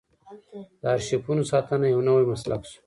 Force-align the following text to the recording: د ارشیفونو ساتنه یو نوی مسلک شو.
د 0.81 0.83
ارشیفونو 0.95 1.43
ساتنه 1.51 1.85
یو 1.93 1.99
نوی 2.07 2.23
مسلک 2.31 2.61
شو. 2.69 2.79